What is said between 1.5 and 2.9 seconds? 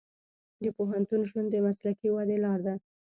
د مسلکي ودې لار ده.